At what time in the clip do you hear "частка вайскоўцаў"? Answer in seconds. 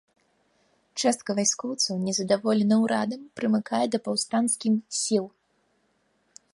1.01-1.95